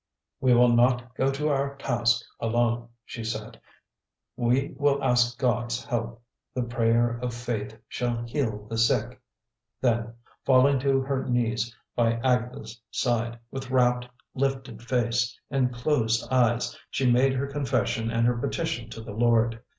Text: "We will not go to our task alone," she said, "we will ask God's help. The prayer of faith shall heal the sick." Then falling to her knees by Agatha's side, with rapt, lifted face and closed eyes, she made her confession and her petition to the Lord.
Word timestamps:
"We 0.39 0.55
will 0.55 0.75
not 0.75 1.13
go 1.13 1.31
to 1.31 1.49
our 1.49 1.75
task 1.75 2.25
alone," 2.39 2.89
she 3.05 3.23
said, 3.23 3.61
"we 4.35 4.73
will 4.79 5.03
ask 5.03 5.37
God's 5.37 5.85
help. 5.85 6.23
The 6.55 6.63
prayer 6.63 7.19
of 7.19 7.35
faith 7.35 7.77
shall 7.87 8.23
heal 8.23 8.65
the 8.67 8.79
sick." 8.79 9.21
Then 9.79 10.15
falling 10.43 10.79
to 10.79 11.01
her 11.01 11.25
knees 11.29 11.75
by 11.95 12.13
Agatha's 12.13 12.81
side, 12.89 13.37
with 13.51 13.69
rapt, 13.69 14.07
lifted 14.33 14.81
face 14.81 15.39
and 15.51 15.71
closed 15.71 16.27
eyes, 16.33 16.75
she 16.89 17.05
made 17.11 17.33
her 17.35 17.45
confession 17.45 18.09
and 18.09 18.25
her 18.25 18.39
petition 18.39 18.89
to 18.89 19.01
the 19.01 19.13
Lord. 19.13 19.61